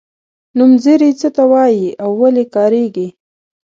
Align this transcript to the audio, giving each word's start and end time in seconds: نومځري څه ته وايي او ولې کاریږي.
نومځري 0.57 1.11
څه 1.19 1.27
ته 1.35 1.43
وايي 1.51 1.87
او 2.03 2.09
ولې 2.21 2.45
کاریږي. 2.55 3.07